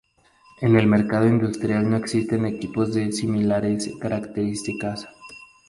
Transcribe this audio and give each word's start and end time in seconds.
En 0.61 0.75
el 0.77 0.87
mercado 0.87 1.27
industrial 1.27 1.87
no 1.87 1.95
existen 1.95 2.45
equipos 2.47 2.91
de 2.95 3.11
similares 3.11 3.87
características. 4.01 5.07